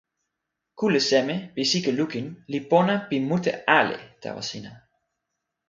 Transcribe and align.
kule 0.79 0.99
seme 1.07 1.35
pi 1.53 1.61
sike 1.71 1.91
lukin 1.99 2.27
li 2.51 2.59
pona 2.69 2.95
pi 3.07 3.17
mute 3.29 3.51
ale 3.79 3.97
tawa 4.21 4.41
sina? 4.49 4.71